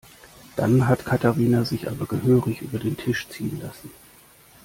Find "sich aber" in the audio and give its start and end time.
1.63-2.07